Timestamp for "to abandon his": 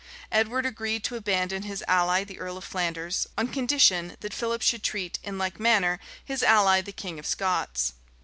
1.03-1.83